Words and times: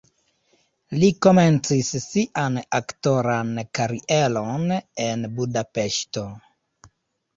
Li 1.01 1.09
komencis 1.25 1.91
sian 2.05 2.57
aktoran 2.79 3.53
karieron 3.81 4.75
en 5.07 5.29
Budapeŝto. 5.41 6.25